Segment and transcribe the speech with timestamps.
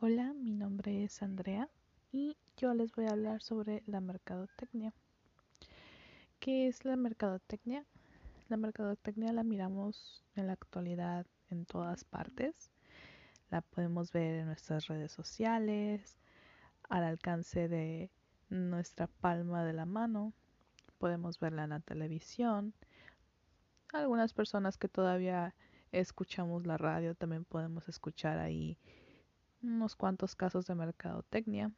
[0.00, 1.68] Hola, mi nombre es Andrea
[2.12, 4.94] y yo les voy a hablar sobre la mercadotecnia.
[6.38, 7.84] ¿Qué es la mercadotecnia?
[8.48, 12.70] La mercadotecnia la miramos en la actualidad en todas partes.
[13.50, 16.16] La podemos ver en nuestras redes sociales,
[16.88, 18.12] al alcance de
[18.50, 20.32] nuestra palma de la mano.
[20.98, 22.72] Podemos verla en la televisión.
[23.92, 25.56] Algunas personas que todavía
[25.90, 28.78] escuchamos la radio también podemos escuchar ahí
[29.62, 31.72] unos cuantos casos de mercadotecnia.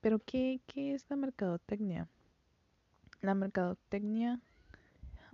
[0.00, 2.08] pero ¿qué, ¿qué, es la mercadotecnia?
[3.20, 4.40] La mercadotecnia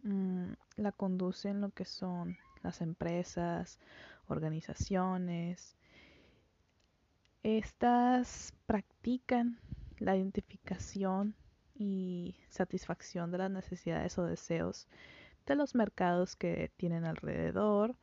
[0.02, 3.79] mm, la conducen lo que son las empresas,
[4.29, 5.77] organizaciones.
[7.43, 9.60] Estas practican
[9.98, 11.34] la identificación
[11.74, 14.88] y satisfacción de las necesidades o deseos
[15.46, 17.95] de los mercados que tienen alrededor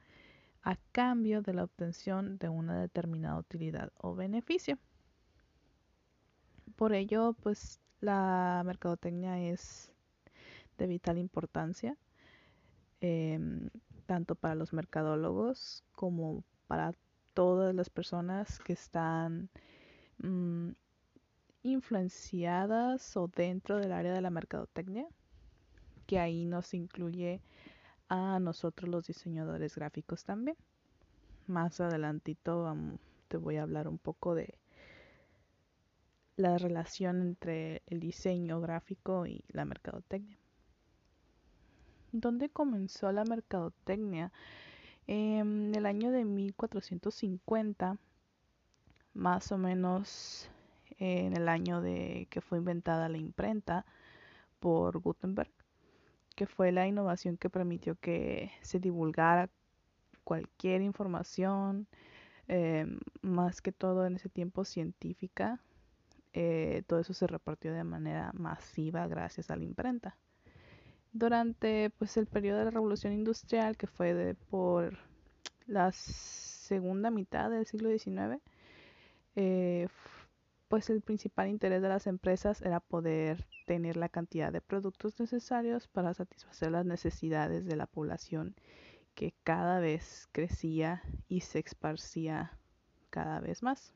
[0.63, 4.77] a cambio de la obtención de una determinada utilidad o beneficio.
[6.75, 9.91] Por ello, pues la mercadotecnia es
[10.77, 11.97] de vital importancia,
[13.01, 13.69] em,
[14.05, 16.93] tanto para los mercadólogos como para
[17.33, 19.49] todas las personas que están
[20.19, 20.71] mm,
[21.63, 25.07] influenciadas o dentro del área de la mercadotecnia,
[26.05, 27.41] que ahí nos incluye
[28.09, 30.57] a nosotros los diseñadores gráficos también.
[31.47, 32.75] Más adelantito
[33.27, 34.57] te voy a hablar un poco de
[36.35, 40.37] la relación entre el diseño gráfico y la mercadotecnia.
[42.11, 44.31] ¿Dónde comenzó la mercadotecnia?
[45.07, 47.97] En el año de 1450,
[49.13, 50.49] más o menos
[50.97, 53.85] en el año de que fue inventada la imprenta
[54.59, 55.51] por Gutenberg
[56.35, 59.49] que fue la innovación que permitió que se divulgara
[60.23, 61.87] cualquier información,
[62.47, 62.85] eh,
[63.21, 65.61] más que todo en ese tiempo científica.
[66.33, 70.17] Eh, todo eso se repartió de manera masiva gracias a la imprenta.
[71.11, 74.97] Durante pues, el periodo de la revolución industrial, que fue de, por
[75.67, 78.41] la segunda mitad del siglo XIX,
[79.35, 79.87] eh,
[80.73, 85.87] pues el principal interés de las empresas era poder tener la cantidad de productos necesarios
[85.87, 88.55] para satisfacer las necesidades de la población
[89.13, 92.57] que cada vez crecía y se esparcía
[93.11, 93.93] cada vez más.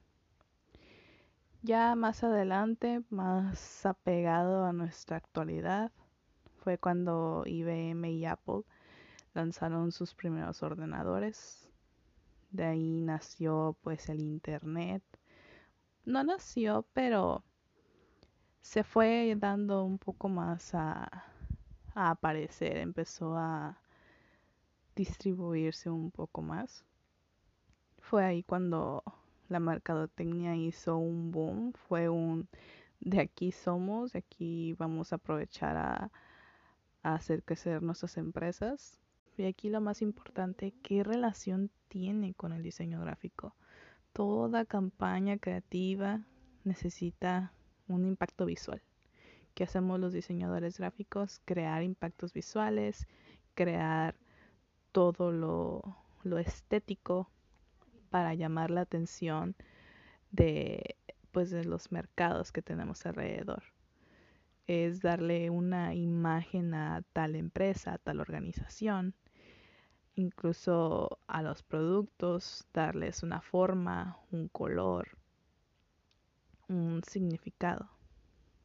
[1.64, 5.92] Ya más adelante, más apegado a nuestra actualidad,
[6.60, 8.62] fue cuando IBM y Apple
[9.34, 11.72] lanzaron sus primeros ordenadores.
[12.52, 15.02] De ahí nació pues el Internet,
[16.08, 17.44] no nació, pero
[18.62, 21.26] se fue dando un poco más a,
[21.94, 23.78] aparecer, empezó a
[24.96, 26.86] distribuirse un poco más.
[28.00, 29.04] Fue ahí cuando
[29.50, 32.48] la mercadotecnia hizo un boom, fue un
[33.02, 36.12] de aquí somos, de aquí vamos a aprovechar a,
[37.04, 38.98] a hacer crecer nuestras empresas.
[39.38, 43.56] Y aquí lo más importante, ¿qué relación tiene con el diseño gráfico?
[44.18, 46.26] Toda campaña creativa
[46.64, 47.54] necesita
[47.88, 48.82] un impacto visual.
[49.54, 51.40] ¿Qué hacemos los diseñadores gráficos?
[51.46, 53.06] Crear impactos visuales,
[53.54, 54.16] crear
[54.92, 57.30] todo lo, lo estético
[58.10, 59.56] para llamar la atención
[60.32, 60.96] de
[61.32, 63.62] pues de los mercados que tenemos alrededor.
[64.66, 69.14] Es darle una imagen a tal empresa, a tal organización
[70.18, 75.08] incluso a los productos, darles una forma, un color,
[76.68, 77.90] un significado.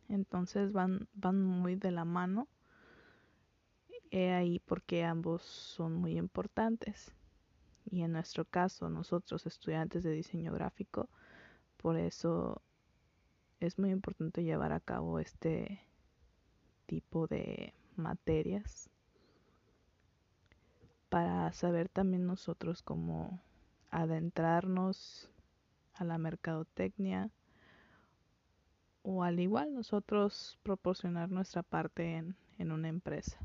[0.09, 2.49] Entonces van, van muy de la mano.
[4.11, 7.13] He ahí porque ambos son muy importantes.
[7.91, 11.11] Y en nuestro caso, nosotros estudiantes de diseño gráfico,
[11.77, 12.63] por eso
[13.61, 15.83] es muy importante llevar a cabo este
[16.87, 18.89] tipo de materias
[21.13, 23.39] para saber también nosotros cómo
[23.91, 25.29] adentrarnos
[25.93, 27.29] a la mercadotecnia
[29.03, 33.37] o al igual nosotros proporcionar nuestra parte en, en una empresa.